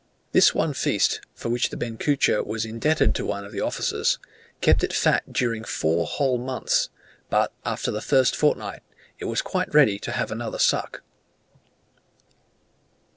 [0.31, 4.17] This one feast, for which the benchuca was indebted to one of the officers,
[4.59, 6.89] kept it fat during four whole months;
[7.29, 8.81] but, after the first fortnight,
[9.19, 11.03] it was quite ready to have another suck.